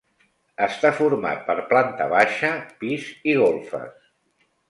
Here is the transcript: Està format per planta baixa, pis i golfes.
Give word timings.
Està 0.67 0.89
format 0.99 1.43
per 1.49 1.57
planta 1.73 2.09
baixa, 2.15 2.51
pis 2.85 3.05
i 3.33 3.37
golfes. 3.43 4.11